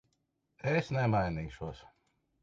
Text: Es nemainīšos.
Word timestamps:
Es 0.71 0.87
nemainīšos. 0.95 1.83